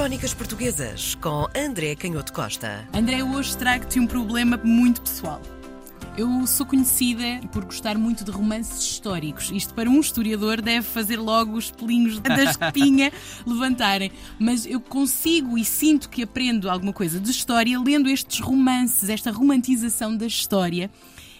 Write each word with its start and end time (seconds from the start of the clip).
Crónicas 0.00 0.32
Portuguesas 0.32 1.14
com 1.16 1.46
André 1.54 1.94
Canhoto 1.94 2.32
Costa. 2.32 2.88
André, 2.90 3.22
hoje 3.22 3.54
trago-te 3.54 4.00
um 4.00 4.06
problema 4.06 4.58
muito 4.64 5.02
pessoal. 5.02 5.42
Eu 6.16 6.46
sou 6.46 6.64
conhecida 6.64 7.46
por 7.52 7.66
gostar 7.66 7.98
muito 7.98 8.24
de 8.24 8.30
romances 8.30 8.82
históricos. 8.82 9.50
Isto 9.52 9.74
para 9.74 9.90
um 9.90 10.00
historiador 10.00 10.62
deve 10.62 10.86
fazer 10.86 11.18
logo 11.18 11.52
os 11.52 11.70
pelinhos 11.70 12.18
da 12.18 12.34
espinha 12.42 13.12
levantarem. 13.46 14.10
Mas 14.38 14.64
eu 14.64 14.80
consigo 14.80 15.58
e 15.58 15.66
sinto 15.66 16.08
que 16.08 16.22
aprendo 16.22 16.70
alguma 16.70 16.94
coisa 16.94 17.20
de 17.20 17.30
história 17.30 17.78
lendo 17.78 18.08
estes 18.08 18.40
romances, 18.40 19.10
esta 19.10 19.30
romantização 19.30 20.16
da 20.16 20.24
história. 20.24 20.90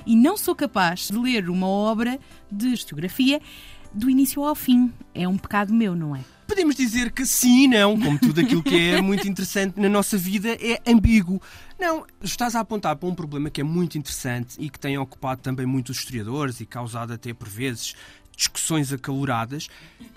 E 0.04 0.14
não 0.14 0.36
sou 0.36 0.54
capaz 0.54 1.08
de 1.08 1.18
ler 1.18 1.48
uma 1.48 1.66
obra 1.66 2.20
de 2.52 2.74
historiografia 2.74 3.40
do 3.90 4.11
início 4.11 4.45
ao 4.45 4.54
fim. 4.54 4.92
É 5.14 5.27
um 5.27 5.38
pecado 5.38 5.72
meu, 5.72 5.96
não 5.96 6.14
é? 6.14 6.20
Podemos 6.51 6.75
dizer 6.75 7.12
que 7.12 7.25
sim 7.25 7.62
e 7.62 7.69
não, 7.69 7.96
como 7.96 8.19
tudo 8.19 8.41
aquilo 8.41 8.61
que 8.61 8.75
é 8.91 9.01
muito 9.01 9.29
interessante 9.29 9.79
na 9.79 9.88
nossa 9.88 10.19
vida 10.19 10.48
é 10.61 10.80
ambíguo. 10.84 11.41
Não, 11.79 12.05
estás 12.20 12.57
a 12.57 12.61
apontar 12.61 12.97
para 12.97 13.09
um 13.09 13.15
problema 13.15 13.48
que 13.48 13.61
é 13.61 13.65
muito 13.65 13.97
interessante 13.97 14.57
e 14.59 14.69
que 14.69 14.77
tem 14.77 14.98
ocupado 14.98 15.41
também 15.41 15.65
muitos 15.65 15.98
historiadores 15.98 16.60
e 16.60 16.66
causado 16.66 17.12
até 17.12 17.33
por 17.33 17.48
vezes 17.48 17.95
discussões 18.41 18.91
acaloradas, 18.91 19.69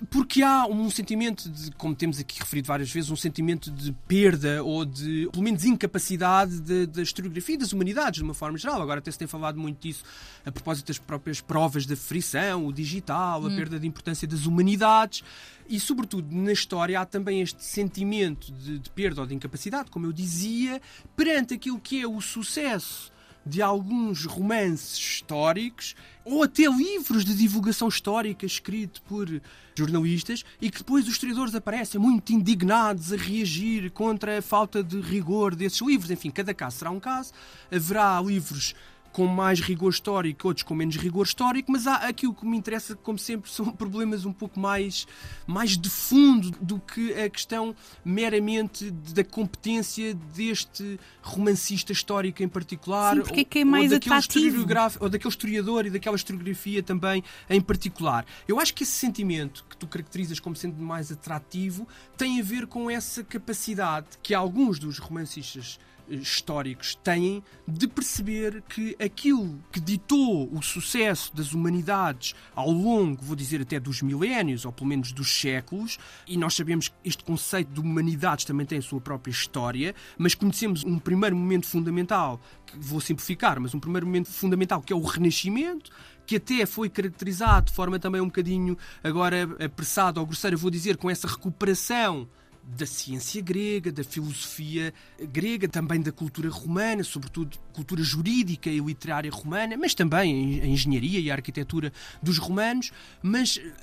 porque 0.09 0.41
há 0.41 0.65
um 0.65 0.89
sentimento 0.89 1.49
de, 1.49 1.71
como 1.71 1.93
temos 1.93 2.19
aqui 2.19 2.39
referido 2.39 2.69
várias 2.69 2.89
vezes, 2.89 3.11
um 3.11 3.17
sentimento 3.17 3.69
de 3.69 3.91
perda 4.07 4.63
ou 4.63 4.85
de, 4.85 5.27
pelo 5.29 5.43
menos, 5.43 5.65
incapacidade 5.65 6.87
da 6.87 7.01
historiografia 7.01 7.55
e 7.55 7.57
das 7.57 7.73
humanidades, 7.73 8.19
de 8.19 8.23
uma 8.23 8.33
forma 8.33 8.57
geral. 8.57 8.81
Agora 8.81 8.99
até 8.99 9.11
se 9.11 9.19
tem 9.19 9.27
falado 9.27 9.59
muito 9.59 9.81
disso 9.81 10.05
a 10.45 10.51
propósito 10.51 10.87
das 10.87 10.97
próprias 10.97 11.41
provas 11.41 11.85
da 11.85 11.97
frição, 11.97 12.65
o 12.65 12.71
digital, 12.71 13.45
a 13.45 13.49
hum. 13.49 13.55
perda 13.57 13.77
de 13.77 13.85
importância 13.85 14.25
das 14.25 14.45
humanidades. 14.45 15.21
E, 15.67 15.77
sobretudo, 15.77 16.33
na 16.33 16.53
história 16.53 17.01
há 17.01 17.05
também 17.05 17.41
este 17.41 17.63
sentimento 17.63 18.53
de, 18.53 18.79
de 18.79 18.89
perda 18.89 19.19
ou 19.19 19.27
de 19.27 19.35
incapacidade, 19.35 19.91
como 19.91 20.05
eu 20.05 20.13
dizia, 20.13 20.81
perante 21.13 21.53
aquilo 21.53 21.79
que 21.79 22.01
é 22.01 22.07
o 22.07 22.21
sucesso 22.21 23.12
de 23.45 23.61
alguns 23.61 24.25
romances 24.25 24.97
históricos 24.97 25.95
ou 26.23 26.43
até 26.43 26.63
livros 26.67 27.25
de 27.25 27.35
divulgação 27.35 27.87
histórica 27.87 28.45
escritos 28.45 29.01
por 29.01 29.41
jornalistas 29.75 30.43
e 30.61 30.69
que 30.69 30.77
depois 30.77 31.05
os 31.05 31.13
historiadores 31.13 31.55
aparecem 31.55 31.99
muito 31.99 32.31
indignados 32.31 33.11
a 33.11 33.17
reagir 33.17 33.91
contra 33.91 34.37
a 34.37 34.41
falta 34.41 34.83
de 34.83 34.99
rigor 35.01 35.55
desses 35.55 35.81
livros. 35.81 36.11
Enfim, 36.11 36.29
cada 36.29 36.53
caso 36.53 36.77
será 36.77 36.91
um 36.91 36.99
caso. 36.99 37.33
Haverá 37.71 38.21
livros 38.21 38.73
com 39.13 39.27
mais 39.27 39.61
rigor 39.61 39.91
histórico, 39.91 40.47
outros 40.47 40.63
com 40.63 40.73
menos 40.73 40.97
rigor 40.97 41.25
histórico, 41.25 41.71
mas 41.71 41.85
há 41.85 41.97
aquilo 42.07 42.33
que 42.33 42.45
me 42.45 42.57
interessa, 42.57 42.95
como 42.95 43.17
sempre, 43.17 43.49
são 43.53 43.67
problemas 43.67 44.25
um 44.25 44.33
pouco 44.33 44.59
mais, 44.59 45.07
mais 45.47 45.77
de 45.77 45.89
fundo 45.89 46.51
do 46.59 46.79
que 46.79 47.13
a 47.13 47.29
questão 47.29 47.75
meramente 48.03 48.89
da 48.91 49.23
competência 49.23 50.15
deste 50.35 50.99
romancista 51.21 51.93
histórico 51.93 52.41
em 52.41 52.49
particular. 52.49 53.15
Sim, 53.15 53.21
porque 53.21 53.39
é 53.41 53.43
que 53.43 53.59
é 53.59 53.65
mais 53.65 53.91
ou 53.91 53.97
atrativo. 53.97 54.65
Ou 54.99 55.09
daquele 55.09 55.29
historiador 55.29 55.85
e 55.85 55.89
daquela 55.91 56.15
historiografia 56.15 56.81
também 56.81 57.23
em 57.49 57.61
particular. 57.61 58.25
Eu 58.47 58.59
acho 58.59 58.73
que 58.73 58.83
esse 58.83 58.93
sentimento 58.93 59.63
que 59.69 59.77
tu 59.77 59.85
caracterizas 59.85 60.39
como 60.39 60.55
sendo 60.55 60.81
mais 60.81 61.11
atrativo 61.11 61.87
tem 62.17 62.39
a 62.39 62.43
ver 62.43 62.65
com 62.65 62.89
essa 62.89 63.23
capacidade 63.23 64.07
que 64.23 64.33
alguns 64.33 64.79
dos 64.79 64.97
romancistas 64.97 65.79
históricos 66.09 66.95
têm 66.95 67.43
de 67.67 67.87
perceber 67.87 68.61
que 68.69 68.95
aquilo 69.03 69.59
que 69.71 69.79
ditou 69.79 70.49
o 70.53 70.61
sucesso 70.61 71.35
das 71.35 71.53
humanidades 71.53 72.35
ao 72.55 72.69
longo, 72.69 73.23
vou 73.23 73.35
dizer 73.35 73.61
até 73.61 73.79
dos 73.79 74.01
milénios, 74.01 74.65
ou 74.65 74.71
pelo 74.71 74.87
menos 74.87 75.11
dos 75.11 75.39
séculos, 75.39 75.97
e 76.27 76.37
nós 76.37 76.53
sabemos 76.53 76.89
que 76.89 76.95
este 77.05 77.23
conceito 77.23 77.71
de 77.73 77.79
humanidades 77.79 78.45
também 78.45 78.65
tem 78.65 78.79
a 78.79 78.81
sua 78.81 78.99
própria 78.99 79.31
história, 79.31 79.95
mas 80.17 80.35
conhecemos 80.35 80.83
um 80.83 80.99
primeiro 80.99 81.35
momento 81.35 81.67
fundamental, 81.67 82.39
que 82.65 82.77
vou 82.77 82.99
simplificar, 82.99 83.59
mas 83.59 83.73
um 83.73 83.79
primeiro 83.79 84.05
momento 84.05 84.29
fundamental 84.29 84.81
que 84.81 84.91
é 84.91 84.95
o 84.95 85.01
Renascimento, 85.01 85.91
que 86.25 86.37
até 86.37 86.65
foi 86.65 86.89
caracterizado 86.89 87.67
de 87.67 87.73
forma 87.73 87.99
também 87.99 88.21
um 88.21 88.25
bocadinho 88.25 88.77
agora 89.03 89.43
apressada 89.63 90.19
ou 90.19 90.25
grosseira, 90.25 90.55
vou 90.55 90.71
dizer, 90.71 90.97
com 90.97 91.09
essa 91.09 91.27
recuperação 91.27 92.27
da 92.65 92.85
ciência 92.85 93.41
grega, 93.41 93.91
da 93.91 94.03
filosofia 94.03 94.93
grega, 95.19 95.67
também 95.67 96.01
da 96.01 96.11
cultura 96.11 96.49
romana, 96.49 97.03
sobretudo 97.03 97.57
cultura 97.73 98.01
jurídica 98.01 98.69
e 98.69 98.79
literária 98.79 99.29
romana, 99.29 99.75
mas 99.77 99.93
também 99.93 100.61
a 100.61 100.65
engenharia 100.65 101.19
e 101.19 101.29
a 101.29 101.33
arquitetura 101.33 101.91
dos 102.21 102.37
romanos. 102.37 102.91
Mas 103.21 103.57
eh, 103.57 103.73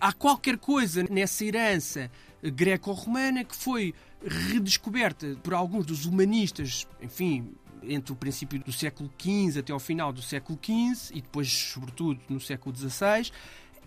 há 0.00 0.12
qualquer 0.12 0.56
coisa 0.56 1.04
nessa 1.10 1.44
herança 1.44 2.10
greco-romana 2.42 3.44
que 3.44 3.54
foi 3.54 3.94
redescoberta 4.24 5.36
por 5.42 5.54
alguns 5.54 5.84
dos 5.86 6.06
humanistas, 6.06 6.86
enfim, 7.02 7.52
entre 7.82 8.12
o 8.12 8.16
princípio 8.16 8.58
do 8.58 8.72
século 8.72 9.10
XV 9.20 9.60
até 9.60 9.72
ao 9.72 9.78
final 9.78 10.12
do 10.12 10.22
século 10.22 10.58
XV 10.62 11.16
e 11.16 11.20
depois, 11.20 11.50
sobretudo, 11.50 12.20
no 12.28 12.40
século 12.40 12.74
XVI 12.74 13.30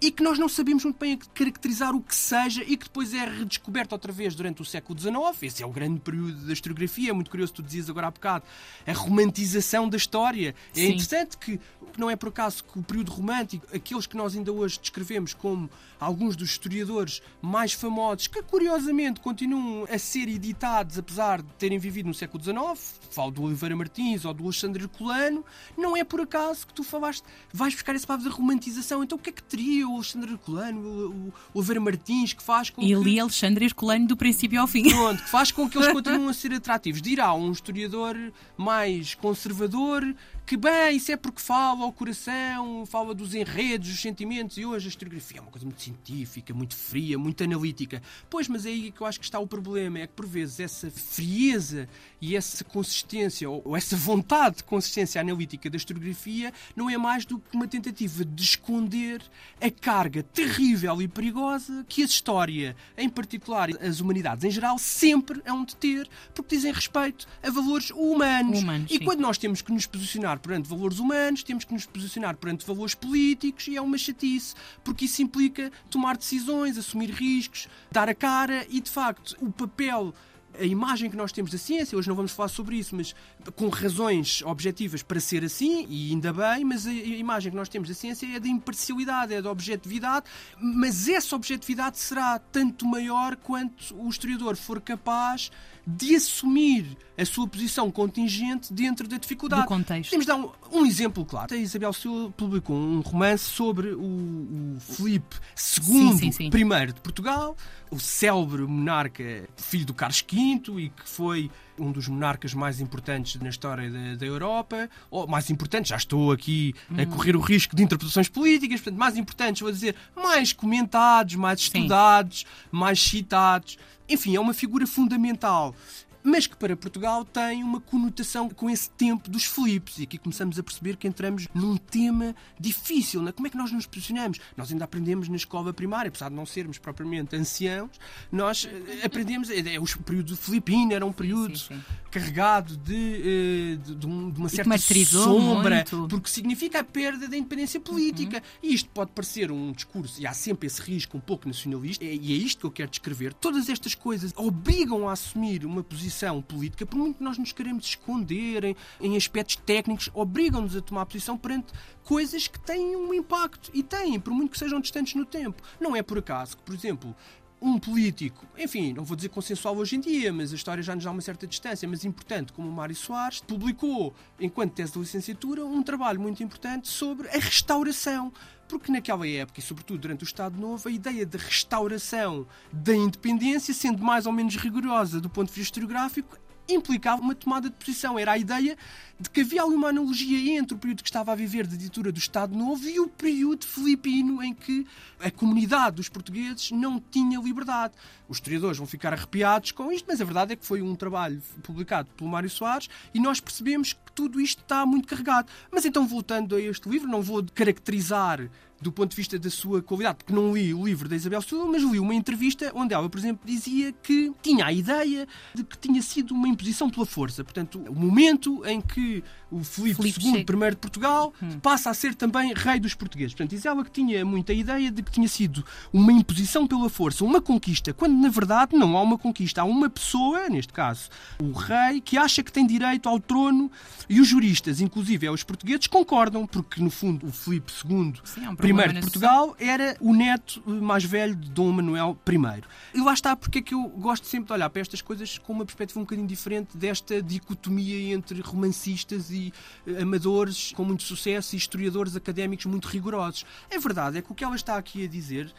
e 0.01 0.11
que 0.11 0.23
nós 0.23 0.39
não 0.39 0.47
sabemos 0.47 0.83
muito 0.83 0.97
bem 0.97 1.17
caracterizar 1.33 1.95
o 1.95 2.01
que 2.01 2.15
seja 2.15 2.63
e 2.63 2.77
que 2.77 2.85
depois 2.85 3.13
é 3.13 3.25
redescoberto 3.25 3.93
outra 3.93 4.11
vez 4.11 4.33
durante 4.35 4.61
o 4.61 4.65
século 4.65 4.97
XIX. 4.97 5.43
Esse 5.43 5.63
é 5.63 5.65
o 5.65 5.71
grande 5.71 5.99
período 5.99 6.45
da 6.45 6.53
historiografia. 6.53 7.09
É 7.09 7.13
muito 7.13 7.29
curioso, 7.29 7.53
tu 7.53 7.63
dizias 7.63 7.89
agora 7.89 8.07
há 8.07 8.11
bocado, 8.11 8.45
a 8.85 8.93
romantização 8.93 9.89
da 9.89 9.97
história. 9.97 10.55
É 10.75 10.79
Sim. 10.79 10.85
interessante 10.87 11.37
que 11.37 11.59
não 11.97 12.09
é 12.09 12.15
por 12.15 12.29
acaso 12.29 12.63
que 12.63 12.79
o 12.79 12.83
período 12.83 13.11
romântico, 13.11 13.65
aqueles 13.73 14.05
que 14.05 14.15
nós 14.15 14.35
ainda 14.35 14.51
hoje 14.51 14.79
descrevemos 14.79 15.33
como 15.33 15.69
alguns 15.99 16.35
dos 16.35 16.49
historiadores 16.49 17.21
mais 17.41 17.73
famosos, 17.73 18.27
que 18.27 18.41
curiosamente 18.41 19.19
continuam 19.19 19.85
a 19.89 19.99
ser 19.99 20.29
editados 20.29 20.97
apesar 20.97 21.41
de 21.41 21.49
terem 21.53 21.77
vivido 21.77 22.07
no 22.07 22.13
século 22.13 22.41
XIX, 22.41 22.99
falo 23.11 23.31
do 23.31 23.43
Oliveira 23.43 23.75
Martins 23.75 24.23
ou 24.23 24.33
do 24.33 24.43
Alexandre 24.43 24.83
Herculano, 24.83 25.43
não 25.77 25.97
é 25.97 26.03
por 26.03 26.21
acaso 26.21 26.65
que 26.65 26.73
tu 26.73 26.83
falaste, 26.83 27.23
vais 27.51 27.73
buscar 27.73 27.95
esse 27.95 28.07
papo 28.07 28.23
da 28.23 28.29
romantização. 28.29 29.03
Então 29.03 29.17
o 29.17 29.21
que 29.21 29.29
é 29.29 29.33
que 29.33 29.43
teria 29.43 29.88
o 29.91 29.95
Alexandre 29.95 30.31
Herculano, 30.31 30.79
o, 30.79 31.33
o 31.53 31.59
Oliveira 31.59 31.79
Martins, 31.79 32.33
que 32.33 32.43
faz 32.43 32.69
com 32.69 32.81
e 32.81 32.87
que... 32.87 32.95
li 32.95 33.19
Alexandre 33.19 33.65
Herculano 33.65 34.07
do 34.07 34.17
princípio 34.17 34.59
ao 34.59 34.67
fim. 34.67 34.89
Pronto, 34.89 35.23
que 35.23 35.29
faz 35.29 35.51
com 35.51 35.69
que 35.69 35.77
eles 35.77 35.91
continuem 35.93 36.29
a 36.29 36.33
ser 36.33 36.53
atrativos. 36.53 37.01
Dirá 37.01 37.33
um 37.33 37.51
historiador 37.51 38.15
mais 38.57 39.15
conservador 39.15 40.15
que 40.49 40.57
bem, 40.57 40.97
isso 40.97 41.11
é 41.11 41.15
porque 41.15 41.39
fala 41.39 41.83
ao 41.83 41.93
coração, 41.93 42.83
fala 42.83 43.13
dos 43.13 43.35
enredos, 43.35 43.87
dos 43.87 44.01
sentimentos, 44.01 44.57
e 44.57 44.65
hoje 44.65 44.87
a 44.87 44.89
historiografia 44.89 45.37
é 45.37 45.41
uma 45.41 45.51
coisa 45.51 45.63
muito 45.63 45.79
científica, 45.79 46.55
muito 46.55 46.75
fria, 46.75 47.19
muito 47.19 47.43
analítica. 47.43 48.01
Pois, 48.27 48.47
mas 48.47 48.65
é 48.65 48.69
aí 48.69 48.91
que 48.91 48.99
eu 48.99 49.05
acho 49.05 49.19
que 49.19 49.25
está 49.25 49.37
o 49.37 49.45
problema, 49.45 49.99
é 49.99 50.07
que 50.07 50.13
por 50.13 50.25
vezes 50.25 50.59
essa 50.59 50.89
frieza 50.89 51.87
e 52.19 52.35
essa 52.35 52.63
consistência, 52.63 53.47
ou 53.47 53.77
essa 53.77 53.95
vontade 53.95 54.57
de 54.57 54.63
consistência 54.63 55.21
analítica 55.21 55.69
da 55.69 55.77
historiografia, 55.77 56.51
não 56.75 56.89
é 56.89 56.97
mais 56.97 57.25
do 57.25 57.37
que 57.37 57.55
uma 57.55 57.67
tentativa 57.67 58.25
de 58.25 58.43
esconder 58.43 59.21
a 59.61 59.69
carga 59.79 60.23
terrível 60.23 61.01
e 61.01 61.07
perigosa 61.07 61.85
que 61.87 62.01
a 62.01 62.05
história, 62.05 62.75
em 62.97 63.09
particular 63.09 63.69
as 63.81 63.99
humanidades 63.99 64.43
em 64.43 64.51
geral, 64.51 64.77
sempre 64.77 65.41
hão 65.45 65.63
de 65.63 65.75
ter, 65.75 66.07
porque 66.33 66.55
dizem 66.55 66.71
respeito 66.71 67.27
a 67.41 67.49
valores 67.49 67.89
humanos. 67.91 68.61
humanos 68.61 68.91
e 68.91 68.97
sim. 68.97 69.03
quando 69.05 69.21
nós 69.21 69.37
temos 69.37 69.61
que 69.61 69.71
nos 69.71 69.85
posicionar 69.85 70.19
posicionar 70.19 70.39
perante 70.39 70.69
valores 70.69 70.99
humanos, 70.99 71.43
temos 71.43 71.63
que 71.63 71.73
nos 71.73 71.85
posicionar 71.85 72.35
perante 72.35 72.65
valores 72.65 72.93
políticos 72.93 73.67
e 73.67 73.77
é 73.77 73.81
uma 73.81 73.97
chatice, 73.97 74.55
porque 74.83 75.05
isso 75.05 75.21
implica 75.21 75.71
tomar 75.89 76.17
decisões, 76.17 76.77
assumir 76.77 77.09
riscos, 77.11 77.67
dar 77.91 78.09
a 78.09 78.15
cara 78.15 78.65
e, 78.69 78.79
de 78.79 78.89
facto, 78.89 79.35
o 79.41 79.51
papel 79.51 80.13
a 80.57 80.63
imagem 80.63 81.09
que 81.09 81.17
nós 81.17 81.31
temos 81.31 81.51
da 81.51 81.57
ciência, 81.57 81.97
hoje 81.97 82.07
não 82.07 82.15
vamos 82.15 82.31
falar 82.31 82.49
sobre 82.49 82.77
isso, 82.77 82.95
mas 82.95 83.15
com 83.55 83.69
razões 83.69 84.41
objetivas 84.43 85.03
para 85.03 85.19
ser 85.19 85.43
assim, 85.43 85.85
e 85.89 86.11
ainda 86.11 86.33
bem, 86.33 86.63
mas 86.65 86.87
a 86.87 86.91
imagem 86.91 87.51
que 87.51 87.57
nós 87.57 87.69
temos 87.69 87.89
da 87.89 87.95
ciência 87.95 88.25
é 88.27 88.39
de 88.39 88.49
imparcialidade, 88.49 89.33
é 89.33 89.41
de 89.41 89.47
objetividade, 89.47 90.25
mas 90.59 91.07
essa 91.07 91.35
objetividade 91.35 91.97
será 91.97 92.39
tanto 92.39 92.85
maior 92.85 93.35
quanto 93.35 93.95
o 93.95 94.09
historiador 94.09 94.55
for 94.55 94.81
capaz 94.81 95.51
de 95.85 96.15
assumir 96.15 96.97
a 97.17 97.25
sua 97.25 97.47
posição 97.47 97.89
contingente 97.91 98.71
dentro 98.71 99.07
da 99.07 99.17
dificuldade. 99.17 99.63
Do 99.63 99.67
contexto. 99.67 100.11
Temos 100.11 100.25
de 100.25 100.31
dar 100.31 100.37
um, 100.37 100.51
um 100.71 100.85
exemplo 100.85 101.25
claro. 101.25 101.53
A 101.53 101.57
Isabel 101.57 101.91
Silva 101.91 102.31
publicou 102.37 102.75
um 102.75 103.01
romance 103.01 103.45
sobre 103.45 103.89
o, 103.89 104.75
o 104.75 104.77
Filipe 104.79 105.35
II, 105.57 105.83
sim, 105.83 106.17
sim, 106.17 106.31
sim. 106.31 106.49
primeiro 106.49 106.93
de 106.93 107.01
Portugal, 107.01 107.57
o 107.89 107.99
célebre 107.99 108.61
monarca, 108.61 109.49
filho 109.57 109.85
do 109.85 109.93
Carlos 109.93 110.23
V 110.31 110.38
e 110.39 110.89
que 110.89 111.07
foi 111.07 111.51
um 111.77 111.91
dos 111.91 112.07
monarcas 112.07 112.53
mais 112.53 112.79
importantes 112.79 113.39
na 113.41 113.49
história 113.49 113.89
da, 113.89 114.15
da 114.15 114.25
Europa, 114.25 114.89
ou 115.09 115.27
mais 115.27 115.49
importantes, 115.49 115.89
já 115.89 115.97
estou 115.97 116.31
aqui 116.31 116.73
a 116.97 117.01
hum. 117.01 117.05
correr 117.07 117.35
o 117.35 117.39
risco 117.39 117.75
de 117.75 117.83
interpretações 117.83 118.27
políticas, 118.27 118.81
portanto, 118.81 118.99
mais 118.99 119.17
importantes, 119.17 119.61
vou 119.61 119.71
dizer, 119.71 119.95
mais 120.15 120.53
comentados, 120.53 121.35
mais 121.35 121.59
estudados, 121.59 122.45
mais 122.71 122.99
citados. 123.01 123.77
Enfim, 124.07 124.35
é 124.35 124.39
uma 124.39 124.53
figura 124.53 124.87
fundamental 124.87 125.75
mas 126.23 126.47
que 126.47 126.55
para 126.55 126.75
Portugal 126.75 127.23
tem 127.23 127.63
uma 127.63 127.79
conotação 127.79 128.49
com 128.49 128.69
esse 128.69 128.89
tempo 128.91 129.29
dos 129.29 129.45
Filipes. 129.45 129.99
E 129.99 130.03
aqui 130.03 130.17
começamos 130.17 130.59
a 130.59 130.63
perceber 130.63 130.97
que 130.97 131.07
entramos 131.07 131.47
num 131.53 131.77
tema 131.77 132.35
difícil. 132.59 133.21
Né? 133.21 133.31
Como 133.31 133.47
é 133.47 133.49
que 133.49 133.57
nós 133.57 133.71
nos 133.71 133.85
posicionamos? 133.85 134.39
Nós 134.55 134.71
ainda 134.71 134.85
aprendemos 134.85 135.29
na 135.29 135.35
escola 135.35 135.73
primária, 135.73 136.09
apesar 136.09 136.29
de 136.29 136.35
não 136.35 136.45
sermos 136.45 136.77
propriamente 136.77 137.35
anciãos, 137.35 137.91
nós 138.31 138.67
eh, 138.69 139.05
aprendemos. 139.05 139.49
É, 139.49 139.75
é, 139.75 139.79
o 139.79 139.85
período 140.03 140.35
filipino 140.35 140.93
era 140.93 141.05
um 141.05 141.13
período 141.13 141.57
sim, 141.57 141.75
sim. 141.75 141.81
carregado 142.11 142.75
de, 142.77 142.95
eh, 142.95 143.75
de, 143.75 143.95
de, 143.95 144.05
uma 144.05 144.49
certa 144.49 144.77
sombra, 144.77 145.75
muito. 145.75 146.07
porque 146.09 146.29
significa 146.29 146.79
a 146.79 146.83
perda 146.83 147.27
da 147.27 147.37
independência 147.37 147.79
política. 147.79 148.37
Uhum. 148.37 148.69
E 148.69 148.73
isto 148.73 148.89
pode 148.89 149.11
parecer 149.11 149.51
um 149.51 149.71
discurso, 149.71 150.21
e 150.21 150.27
há 150.27 150.33
sempre 150.33 150.67
esse 150.67 150.81
risco 150.81 151.17
um 151.17 151.21
pouco 151.21 151.47
nacionalista, 151.47 152.03
e 152.03 152.33
é 152.33 152.35
isto 152.35 152.59
que 152.59 152.65
eu 152.65 152.71
quero 152.71 152.89
descrever. 152.89 153.33
Todas 153.33 153.69
estas 153.69 153.95
coisas 153.95 154.33
obrigam 154.35 155.07
a 155.07 155.13
assumir 155.13 155.65
uma 155.65 155.83
posição 155.83 156.08
política, 156.41 156.85
por 156.85 156.97
muito 156.97 157.17
que 157.17 157.23
nós 157.23 157.37
nos 157.37 157.51
queremos 157.51 157.85
esconder 157.85 158.63
em, 158.63 158.75
em 159.01 159.17
aspectos 159.17 159.55
técnicos, 159.57 160.09
obrigam-nos 160.13 160.75
a 160.75 160.81
tomar 160.81 161.05
posição 161.05 161.37
perante 161.37 161.73
coisas 162.03 162.47
que 162.47 162.59
têm 162.59 162.95
um 162.95 163.13
impacto. 163.13 163.69
E 163.73 163.83
têm, 163.83 164.19
por 164.19 164.33
muito 164.33 164.51
que 164.51 164.59
sejam 164.59 164.79
distantes 164.79 165.15
no 165.15 165.25
tempo. 165.25 165.61
Não 165.79 165.95
é 165.95 166.01
por 166.01 166.17
acaso 166.17 166.57
que, 166.57 166.63
por 166.63 166.73
exemplo, 166.73 167.15
um 167.61 167.77
político, 167.77 168.45
enfim, 168.57 168.93
não 168.93 169.03
vou 169.03 169.15
dizer 169.15 169.29
consensual 169.29 169.75
hoje 169.77 169.97
em 169.97 169.99
dia, 169.99 170.31
mas 170.31 170.53
a 170.53 170.55
história 170.55 170.81
já 170.81 170.95
nos 170.95 171.03
dá 171.03 171.11
uma 171.11 171.21
certa 171.21 171.45
distância, 171.45 171.87
mas 171.87 172.05
importante, 172.05 172.53
como 172.53 172.69
o 172.69 172.71
Mário 172.71 172.95
Soares, 172.95 173.41
publicou, 173.41 174.15
enquanto 174.39 174.73
tese 174.73 174.93
de 174.93 174.99
licenciatura, 174.99 175.65
um 175.65 175.83
trabalho 175.83 176.19
muito 176.21 176.41
importante 176.41 176.87
sobre 176.87 177.27
a 177.27 177.39
restauração. 177.39 178.31
Porque 178.69 178.91
naquela 178.91 179.27
época, 179.27 179.59
e 179.59 179.63
sobretudo 179.63 179.99
durante 179.99 180.23
o 180.23 180.25
Estado 180.25 180.57
Novo, 180.57 180.87
a 180.87 180.91
ideia 180.91 181.25
de 181.25 181.37
restauração 181.37 182.45
da 182.71 182.95
independência, 182.95 183.73
sendo 183.73 184.03
mais 184.03 184.27
ou 184.27 184.31
menos 184.31 184.55
rigorosa 184.55 185.19
do 185.19 185.27
ponto 185.27 185.47
de 185.47 185.55
vista 185.55 185.71
historiográfico, 185.71 186.37
implicava 186.73 187.21
uma 187.21 187.35
tomada 187.35 187.69
de 187.69 187.75
posição. 187.75 188.17
Era 188.17 188.33
a 188.33 188.37
ideia 188.37 188.77
de 189.19 189.29
que 189.29 189.41
havia 189.41 189.63
ali 189.63 189.75
uma 189.75 189.89
analogia 189.89 190.57
entre 190.57 190.75
o 190.75 190.77
período 190.77 191.03
que 191.03 191.09
estava 191.09 191.33
a 191.33 191.35
viver 191.35 191.67
da 191.67 191.75
ditadura 191.75 192.11
do 192.11 192.17
Estado 192.19 192.55
Novo 192.55 192.87
e 192.87 192.99
o 192.99 193.07
período 193.07 193.65
filipino 193.65 194.41
em 194.41 194.53
que 194.53 194.87
a 195.19 195.29
comunidade 195.29 195.97
dos 195.97 196.07
portugueses 196.07 196.71
não 196.71 196.99
tinha 197.11 197.39
liberdade. 197.39 197.93
Os 198.29 198.37
historiadores 198.37 198.77
vão 198.77 198.87
ficar 198.87 199.11
arrepiados 199.11 199.71
com 199.71 199.91
isto, 199.91 200.05
mas 200.07 200.21
a 200.21 200.25
verdade 200.25 200.53
é 200.53 200.55
que 200.55 200.65
foi 200.65 200.81
um 200.81 200.95
trabalho 200.95 201.41
publicado 201.63 202.09
pelo 202.15 202.29
Mário 202.29 202.49
Soares 202.49 202.89
e 203.13 203.19
nós 203.19 203.39
percebemos 203.39 203.93
que 203.93 204.11
tudo 204.13 204.39
isto 204.39 204.61
está 204.61 204.85
muito 204.85 205.07
carregado. 205.07 205.49
Mas 205.71 205.83
então, 205.85 206.07
voltando 206.07 206.55
a 206.55 206.61
este 206.61 206.87
livro, 206.87 207.09
não 207.09 207.21
vou 207.21 207.43
caracterizar 207.53 208.49
do 208.81 208.91
ponto 208.91 209.11
de 209.11 209.15
vista 209.15 209.37
da 209.37 209.49
sua 209.49 209.81
qualidade, 209.81 210.17
porque 210.19 210.33
não 210.33 210.53
li 210.53 210.73
o 210.73 210.85
livro 210.85 211.09
da 211.09 211.15
Isabel 211.15 211.41
Sousa, 211.41 211.65
mas 211.65 211.83
li 211.83 211.99
uma 211.99 212.13
entrevista 212.13 212.71
onde 212.73 212.93
ela, 212.93 213.09
por 213.09 213.17
exemplo, 213.17 213.41
dizia 213.45 213.91
que 213.91 214.31
tinha 214.41 214.65
a 214.65 214.73
ideia 214.73 215.27
de 215.53 215.63
que 215.63 215.77
tinha 215.77 216.01
sido 216.01 216.33
uma 216.33 216.47
imposição 216.47 216.89
pela 216.89 217.05
força. 217.05 217.43
Portanto, 217.43 217.79
o 217.87 217.95
momento 217.95 218.65
em 218.65 218.79
que 218.81 219.23
o 219.51 219.63
Filipe, 219.63 220.01
II, 220.19 220.43
primeiro 220.43 220.75
de 220.75 220.81
Portugal, 220.81 221.33
hum. 221.41 221.59
passa 221.59 221.89
a 221.89 221.93
ser 221.93 222.13
também 222.15 222.53
rei 222.55 222.79
dos 222.79 222.93
portugueses. 222.93 223.33
Portanto, 223.33 223.49
diz 223.51 223.65
ela 223.65 223.83
que 223.83 223.91
tinha 223.91 224.23
muita 224.23 224.53
ideia 224.53 224.91
de 224.91 225.01
que 225.01 225.11
tinha 225.11 225.27
sido 225.27 225.63
uma 225.91 226.11
imposição 226.11 226.67
pela 226.67 226.89
força, 226.89 227.23
uma 227.25 227.41
conquista, 227.41 227.93
quando 227.93 228.15
na 228.15 228.29
verdade 228.29 228.75
não 228.75 228.97
há 228.97 229.01
uma 229.01 229.17
conquista. 229.17 229.61
Há 229.61 229.65
uma 229.65 229.89
pessoa, 229.89 230.49
neste 230.49 230.71
caso 230.71 231.09
o 231.41 231.51
rei, 231.51 232.01
que 232.01 232.17
acha 232.17 232.43
que 232.43 232.51
tem 232.51 232.65
direito 232.65 233.09
ao 233.09 233.19
trono 233.19 233.71
e 234.07 234.19
os 234.19 234.27
juristas, 234.27 234.81
inclusive 234.81 235.25
é 235.25 235.31
os 235.31 235.43
portugueses, 235.43 235.87
concordam, 235.87 236.45
porque 236.45 236.81
no 236.81 236.89
fundo 236.89 237.27
o 237.27 237.31
Filipe 237.31 237.71
II, 237.85 238.13
Sim, 238.23 238.45
é 238.45 238.49
um 238.49 238.55
primeiro 238.73 238.93
de 238.93 239.01
Portugal, 239.01 239.55
era 239.59 239.97
o 239.99 240.13
neto 240.13 240.61
mais 240.65 241.03
velho 241.03 241.35
de 241.35 241.49
Dom 241.49 241.71
Manuel 241.71 242.17
I. 242.27 242.63
E 242.93 243.01
lá 243.01 243.13
está 243.13 243.35
porque 243.35 243.59
é 243.59 243.61
que 243.61 243.73
eu 243.73 243.83
gosto 243.89 244.27
sempre 244.27 244.47
de 244.47 244.53
olhar 244.53 244.69
para 244.69 244.81
estas 244.81 245.01
coisas 245.01 245.37
com 245.37 245.53
uma 245.53 245.65
perspectiva 245.65 245.99
um 245.99 246.03
bocadinho 246.03 246.27
diferente 246.27 246.77
desta 246.77 247.21
dicotomia 247.21 248.13
entre 248.13 248.41
romancistas 248.41 249.31
e 249.31 249.39
e 249.39 249.53
eh, 249.87 250.01
amadores 250.01 250.71
com 250.73 250.83
muito 250.83 251.03
sucesso 251.03 251.55
e 251.55 251.57
historiadores 251.57 252.15
académicos 252.15 252.65
muito 252.65 252.87
rigorosos. 252.87 253.45
A 253.73 253.79
verdade 253.79 254.17
é 254.17 254.21
que 254.21 254.31
o 254.31 254.35
que 254.35 254.43
ela 254.43 254.55
está 254.55 254.77
aqui 254.77 255.05
a 255.05 255.07
dizer 255.07 255.53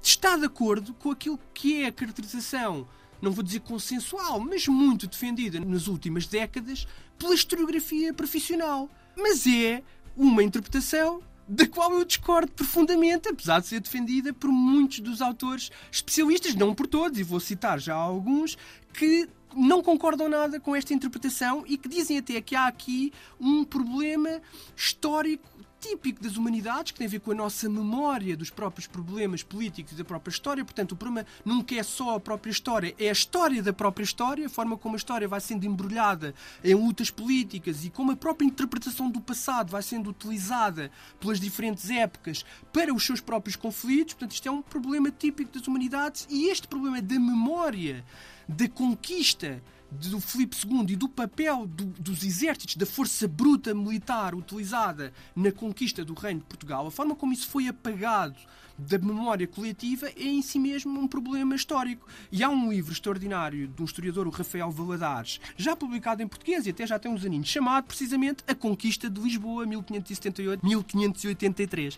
está 0.00 0.36
de 0.36 0.44
acordo 0.44 0.94
com 0.94 1.10
aquilo 1.10 1.38
que 1.52 1.82
é 1.82 1.86
a 1.86 1.92
caracterização, 1.92 2.86
não 3.20 3.32
vou 3.32 3.42
dizer 3.42 3.60
consensual, 3.60 4.40
mas 4.40 4.66
muito 4.68 5.06
defendida 5.06 5.60
nas 5.60 5.86
últimas 5.86 6.26
décadas 6.26 6.86
pela 7.18 7.34
historiografia 7.34 8.12
profissional. 8.12 8.88
Mas 9.16 9.46
é 9.46 9.82
uma 10.16 10.42
interpretação 10.42 11.22
da 11.46 11.66
qual 11.66 11.92
eu 11.92 12.04
discordo 12.04 12.50
profundamente, 12.52 13.28
apesar 13.28 13.60
de 13.60 13.66
ser 13.66 13.80
defendida 13.80 14.32
por 14.32 14.50
muitos 14.50 15.00
dos 15.00 15.20
autores 15.20 15.70
especialistas, 15.90 16.54
não 16.54 16.74
por 16.74 16.86
todos, 16.86 17.18
e 17.18 17.22
vou 17.22 17.40
citar 17.40 17.78
já 17.78 17.94
alguns, 17.94 18.56
que 18.92 19.28
não 19.54 19.82
concordam 19.82 20.28
nada 20.28 20.58
com 20.58 20.74
esta 20.74 20.92
interpretação 20.92 21.64
e 21.66 21.76
que 21.76 21.88
dizem 21.88 22.18
até 22.18 22.40
que 22.40 22.56
há 22.56 22.66
aqui 22.66 23.12
um 23.40 23.64
problema 23.64 24.40
histórico 24.76 25.48
típico 25.84 26.22
das 26.22 26.38
humanidades, 26.38 26.92
que 26.92 26.98
tem 26.98 27.06
a 27.06 27.10
ver 27.10 27.20
com 27.20 27.32
a 27.32 27.34
nossa 27.34 27.68
memória 27.68 28.34
dos 28.34 28.48
próprios 28.48 28.86
problemas 28.86 29.42
políticos 29.42 29.92
e 29.92 29.96
da 29.96 30.04
própria 30.04 30.32
história. 30.32 30.64
Portanto, 30.64 30.92
o 30.92 30.96
problema 30.96 31.26
nunca 31.44 31.74
é 31.74 31.82
só 31.82 32.16
a 32.16 32.20
própria 32.20 32.50
história, 32.50 32.94
é 32.98 33.10
a 33.10 33.12
história 33.12 33.62
da 33.62 33.72
própria 33.72 34.02
história, 34.02 34.46
a 34.46 34.48
forma 34.48 34.78
como 34.78 34.94
a 34.94 34.96
história 34.96 35.28
vai 35.28 35.40
sendo 35.42 35.66
embrulhada 35.66 36.34
em 36.64 36.72
lutas 36.74 37.10
políticas 37.10 37.84
e 37.84 37.90
como 37.90 38.12
a 38.12 38.16
própria 38.16 38.46
interpretação 38.46 39.10
do 39.10 39.20
passado 39.20 39.70
vai 39.70 39.82
sendo 39.82 40.08
utilizada 40.08 40.90
pelas 41.20 41.38
diferentes 41.38 41.90
épocas 41.90 42.46
para 42.72 42.94
os 42.94 43.04
seus 43.04 43.20
próprios 43.20 43.54
conflitos. 43.54 44.14
Portanto, 44.14 44.32
isto 44.32 44.48
é 44.48 44.50
um 44.50 44.62
problema 44.62 45.10
típico 45.10 45.52
das 45.52 45.68
humanidades 45.68 46.26
e 46.30 46.48
este 46.48 46.66
problema 46.66 47.02
da 47.02 47.20
memória 47.20 48.02
da 48.48 48.68
conquista 48.68 49.62
do 49.94 50.20
Filipe 50.20 50.56
II 50.66 50.84
e 50.88 50.96
do 50.96 51.08
papel 51.08 51.66
do, 51.66 51.84
dos 51.84 52.24
exércitos, 52.24 52.76
da 52.76 52.86
força 52.86 53.28
bruta 53.28 53.74
militar 53.74 54.34
utilizada 54.34 55.12
na 55.34 55.52
conquista 55.52 56.04
do 56.04 56.14
Reino 56.14 56.40
de 56.40 56.46
Portugal, 56.46 56.86
a 56.86 56.90
forma 56.90 57.14
como 57.14 57.32
isso 57.32 57.48
foi 57.48 57.68
apagado 57.68 58.36
da 58.76 58.98
memória 58.98 59.46
coletiva 59.46 60.08
é 60.08 60.24
em 60.24 60.42
si 60.42 60.58
mesmo 60.58 61.00
um 61.00 61.06
problema 61.06 61.54
histórico. 61.54 62.08
E 62.30 62.42
há 62.42 62.48
um 62.48 62.70
livro 62.70 62.92
extraordinário 62.92 63.68
de 63.68 63.80
um 63.80 63.84
historiador, 63.84 64.26
o 64.26 64.30
Rafael 64.30 64.68
Valadares, 64.70 65.40
já 65.56 65.76
publicado 65.76 66.22
em 66.22 66.28
português 66.28 66.66
e 66.66 66.70
até 66.70 66.86
já 66.86 66.98
tem 66.98 67.10
uns 67.10 67.24
aninhos, 67.24 67.48
chamado 67.48 67.84
precisamente 67.84 68.44
A 68.48 68.54
Conquista 68.54 69.08
de 69.08 69.18
Lisboa, 69.20 69.66
1578-1583 69.66 71.96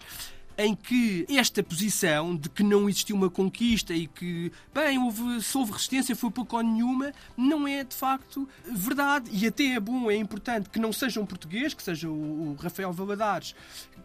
em 0.58 0.74
que 0.74 1.26
esta 1.28 1.62
posição 1.62 2.34
de 2.34 2.48
que 2.48 2.62
não 2.62 2.88
existiu 2.88 3.16
uma 3.16 3.28
conquista 3.28 3.92
e 3.92 4.06
que, 4.06 4.50
bem, 4.74 4.98
houve, 4.98 5.42
se 5.42 5.56
houve 5.56 5.72
resistência 5.72 6.16
foi 6.16 6.30
pouco 6.30 6.56
ou 6.56 6.62
nenhuma, 6.62 7.12
não 7.36 7.68
é 7.68 7.84
de 7.84 7.94
facto 7.94 8.48
verdade. 8.64 9.30
E 9.32 9.46
até 9.46 9.64
é 9.74 9.80
bom, 9.80 10.10
é 10.10 10.16
importante 10.16 10.70
que 10.70 10.78
não 10.78 10.92
seja 10.92 11.20
um 11.20 11.26
português, 11.26 11.74
que 11.74 11.82
seja 11.82 12.08
o, 12.08 12.52
o 12.52 12.54
Rafael 12.54 12.92
Valadares, 12.92 13.54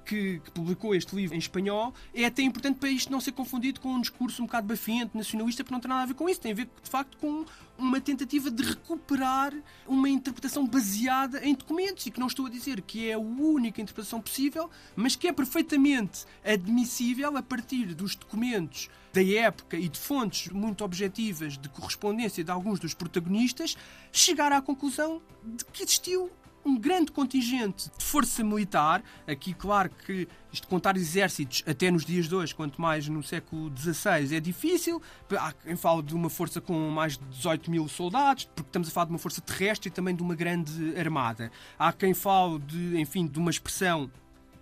que, 0.06 0.40
que, 0.40 0.52
publicou 0.52 0.94
este 0.94 1.16
livro 1.16 1.36
em 1.36 1.40
espanhol, 1.40 1.94
é 2.14 2.26
até 2.26 2.42
importante 2.42 2.80
para 2.80 2.90
isto 2.90 3.12
não 3.12 3.22
ser 3.22 3.32
confundido 3.32 3.80
com 3.80 3.90
um 3.90 4.02
discurso 4.02 4.42
um 4.42 4.46
bocado 4.46 4.68
bafiante, 4.68 5.16
nacionalista, 5.16 5.64
porque 5.64 5.74
não 5.74 5.80
tem 5.80 5.90
nada 5.90 6.04
a 6.04 6.06
ver 6.06 6.14
com 6.14 6.28
isso. 6.28 6.42
Tem 6.42 6.52
a 6.52 6.56
ver, 6.56 6.70
de 6.84 6.90
facto, 6.90 7.18
com 7.18 7.46
uma 7.78 8.00
tentativa 8.00 8.52
de 8.52 8.64
recuperar 8.64 9.54
uma 9.88 10.10
interpretação 10.10 10.66
baseada 10.66 11.46
em 11.46 11.54
documentos. 11.54 12.06
E 12.06 12.12
que 12.12 12.20
não 12.20 12.28
estou 12.28 12.46
a 12.46 12.50
dizer 12.50 12.82
que 12.82 13.10
é 13.10 13.14
a 13.14 13.20
única 13.20 13.82
interpretação 13.82 14.22
possível, 14.22 14.70
mas 14.96 15.16
que 15.16 15.28
é 15.28 15.34
perfeitamente 15.34 16.26
admissível 16.44 17.36
a 17.38 17.44
partir 17.44 17.94
dos 17.94 18.16
documentos 18.16 18.90
da 19.14 19.24
época 19.24 19.78
e 19.78 19.90
de 19.90 20.00
fontes 20.00 20.52
muito 20.52 20.84
objetivas 20.84 21.58
de 21.58 21.68
correspondência 21.70 22.44
de 22.44 22.52
alguns 22.52 22.80
dos 22.80 22.94
protagonistas, 22.94 23.78
chegar 24.12 24.52
à 24.52 24.62
conclusão 24.62 25.22
de 25.44 25.66
que 25.66 25.84
existiu 25.84 26.32
um 26.66 26.78
grande 26.78 27.12
contingente 27.12 27.90
de 27.98 28.04
força 28.04 28.44
militar. 28.44 29.04
Aqui, 29.28 29.54
claro 29.54 29.90
que 29.90 30.28
isto 30.52 30.68
contar 30.68 30.96
exércitos 30.96 31.64
até 31.66 31.90
nos 31.90 32.06
dias 32.06 32.28
de 32.28 32.36
hoje, 32.36 32.54
quanto 32.54 32.80
mais 32.80 33.08
no 33.08 33.24
século 33.24 33.72
XVI, 33.76 34.36
é 34.36 34.40
difícil. 34.40 35.02
Há 35.32 35.54
quem 35.54 35.76
fale 35.76 36.02
de 36.04 36.14
uma 36.14 36.30
força 36.30 36.62
com 36.62 36.90
mais 36.90 37.18
de 37.18 37.26
18 37.26 37.72
mil 37.72 37.88
soldados, 37.88 38.46
porque 38.46 38.70
estamos 38.70 38.88
a 38.88 38.92
falar 38.92 39.06
de 39.06 39.12
uma 39.12 39.20
força 39.20 39.42
terrestre 39.42 39.90
e 39.90 39.92
também 39.92 40.16
de 40.16 40.22
uma 40.22 40.36
grande 40.36 40.96
armada. 40.98 41.52
Há 41.78 41.92
quem 41.92 42.14
fale 42.14 42.60
de, 42.60 43.00
enfim, 43.00 43.26
de 43.26 43.40
uma 43.40 43.50
expressão 43.50 44.10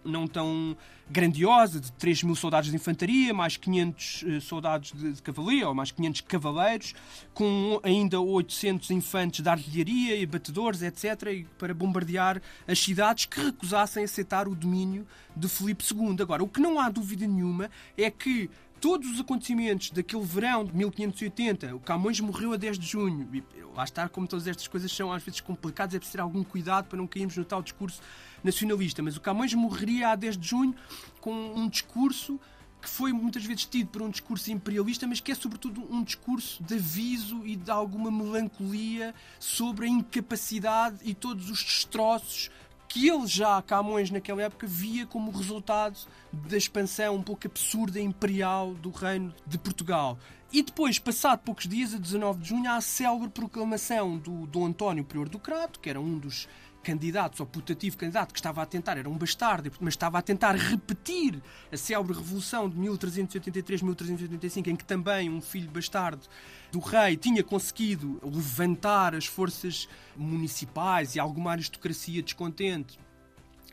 não 0.03 0.27
tão 0.27 0.75
grandiosa, 1.09 1.79
de 1.79 1.91
3 1.93 2.23
mil 2.23 2.35
soldados 2.35 2.69
de 2.69 2.75
infantaria, 2.75 3.33
mais 3.33 3.57
500 3.57 4.21
uh, 4.21 4.29
eh, 4.29 4.39
soldados 4.39 4.91
de, 4.91 5.13
de, 5.13 5.21
cavalaria, 5.21 5.67
ou 5.67 5.73
mais 5.73 5.91
500 5.91 6.21
cavaleiros, 6.21 6.93
com 7.33 7.79
ainda 7.83 8.19
800 8.19 8.91
infantes 8.91 9.41
de 9.41 9.49
artilharia 9.49 10.15
e 10.15 10.25
batedores, 10.25 10.83
etc., 10.83 11.45
para 11.57 11.73
bombardear 11.73 12.39
as 12.67 12.79
cidades 12.79 13.25
que 13.25 13.41
recusassem 13.41 14.03
aceitar 14.03 14.47
o 14.47 14.53
domínio 14.53 15.07
de 15.35 15.49
Filipe 15.49 15.83
II. 15.83 16.15
Agora, 16.21 16.43
o 16.43 16.47
que 16.47 16.59
não 16.59 16.79
há 16.79 16.89
dúvida 16.89 17.25
nenhuma 17.25 17.71
é 17.97 18.11
que 18.11 18.49
todos 18.79 19.09
os 19.11 19.19
acontecimentos 19.19 19.91
daquele 19.91 20.23
verão 20.23 20.63
de 20.63 20.73
1580, 20.75 21.75
o 21.75 21.79
Camões 21.79 22.19
morreu 22.19 22.53
a 22.53 22.57
10 22.57 22.79
de 22.79 22.87
junho, 22.87 23.27
e 23.33 23.43
lá 23.75 23.83
está, 23.83 24.07
como 24.07 24.27
todas 24.27 24.47
estas 24.47 24.67
coisas 24.67 24.91
são 24.91 25.11
às 25.11 25.23
vezes 25.23 25.41
complicadas, 25.41 25.95
é 25.95 25.99
preciso 25.99 26.17
ter 26.17 26.21
algum 26.21 26.43
cuidado 26.43 26.87
para 26.87 26.97
não 26.97 27.07
cairmos 27.07 27.35
no 27.37 27.45
tal 27.45 27.61
discurso 27.61 28.01
nacionalista. 28.43 29.01
Mas 29.01 29.17
o 29.17 29.21
Camões 29.21 29.53
morreria 29.53 30.09
a 30.09 30.15
10 30.15 30.37
de 30.37 30.47
junho 30.47 30.75
com 31.19 31.33
um 31.55 31.67
discurso 31.67 32.39
que 32.81 32.87
foi 32.87 33.11
muitas 33.11 33.43
vezes 33.43 33.65
tido 33.65 33.89
por 33.89 34.01
um 34.01 34.09
discurso 34.09 34.49
imperialista, 34.51 35.05
mas 35.05 35.19
que 35.19 35.33
é 35.33 35.35
sobretudo 35.35 35.85
um 35.93 36.01
discurso 36.01 36.63
de 36.63 36.75
aviso 36.75 37.45
e 37.45 37.57
de 37.57 37.69
alguma 37.69 38.09
melancolia 38.09 39.13
sobre 39.37 39.85
a 39.85 39.89
incapacidade 39.89 40.97
e 41.03 41.13
todos 41.13 41.49
os 41.49 41.61
destroços 41.61 42.49
que 42.89 43.07
ele 43.07 43.27
já, 43.27 43.61
Camões, 43.61 44.09
naquela 44.09 44.41
época, 44.41 44.65
via 44.65 45.05
como 45.05 45.31
resultado 45.31 45.97
da 46.33 46.57
expansão 46.57 47.15
um 47.15 47.21
pouco 47.21 47.45
absurda 47.45 48.01
imperial 48.01 48.73
do 48.73 48.89
reino 48.89 49.33
de 49.45 49.59
Portugal. 49.59 50.17
E 50.51 50.63
depois, 50.63 50.97
passado 50.97 51.41
poucos 51.45 51.67
dias, 51.67 51.93
a 51.93 51.99
19 51.99 52.41
de 52.41 52.49
junho, 52.49 52.67
há 52.67 52.77
a 52.77 52.81
célebre 52.81 53.29
proclamação 53.29 54.17
do 54.17 54.47
Dom 54.47 54.65
António 54.65 55.05
Prior 55.05 55.29
do 55.29 55.37
Crato, 55.37 55.79
que 55.79 55.87
era 55.87 56.01
um 56.01 56.17
dos 56.17 56.49
candidatos, 56.83 57.39
ou 57.39 57.45
putativo 57.45 57.97
candidato, 57.97 58.33
que 58.33 58.39
estava 58.39 58.61
a 58.61 58.65
tentar, 58.65 58.97
era 58.97 59.09
um 59.09 59.17
bastardo, 59.17 59.71
mas 59.79 59.93
estava 59.93 60.17
a 60.17 60.21
tentar 60.21 60.55
repetir 60.55 61.41
a 61.71 61.77
célebre 61.77 62.15
revolução 62.15 62.69
de 62.69 62.77
1383-1385, 62.77 64.67
em 64.67 64.75
que 64.75 64.85
também 64.85 65.29
um 65.29 65.41
filho 65.41 65.69
bastardo 65.69 66.27
do 66.71 66.79
rei 66.79 67.17
tinha 67.17 67.43
conseguido 67.43 68.19
levantar 68.23 69.15
as 69.15 69.25
forças 69.25 69.87
municipais 70.15 71.15
e 71.15 71.19
alguma 71.19 71.51
aristocracia 71.51 72.21
descontente 72.21 72.99